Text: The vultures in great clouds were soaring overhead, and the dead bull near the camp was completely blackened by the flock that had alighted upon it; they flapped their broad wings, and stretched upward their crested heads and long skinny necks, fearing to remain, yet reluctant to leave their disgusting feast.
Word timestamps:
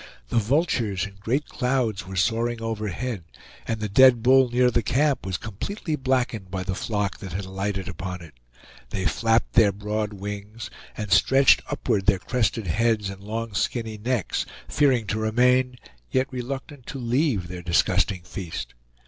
The 0.29 0.39
vultures 0.39 1.05
in 1.05 1.17
great 1.19 1.45
clouds 1.45 2.07
were 2.07 2.15
soaring 2.15 2.59
overhead, 2.59 3.23
and 3.67 3.79
the 3.79 3.87
dead 3.87 4.23
bull 4.23 4.49
near 4.49 4.71
the 4.71 4.81
camp 4.81 5.27
was 5.27 5.37
completely 5.37 5.95
blackened 5.95 6.49
by 6.49 6.63
the 6.63 6.73
flock 6.73 7.19
that 7.19 7.33
had 7.33 7.45
alighted 7.45 7.87
upon 7.87 8.23
it; 8.23 8.33
they 8.89 9.05
flapped 9.05 9.53
their 9.53 9.71
broad 9.71 10.13
wings, 10.13 10.71
and 10.97 11.11
stretched 11.11 11.61
upward 11.69 12.07
their 12.07 12.17
crested 12.17 12.65
heads 12.65 13.11
and 13.11 13.21
long 13.23 13.53
skinny 13.53 13.99
necks, 13.99 14.43
fearing 14.67 15.05
to 15.05 15.19
remain, 15.19 15.77
yet 16.09 16.33
reluctant 16.33 16.87
to 16.87 16.97
leave 16.97 17.47
their 17.47 17.61
disgusting 17.61 18.23
feast. 18.23 18.73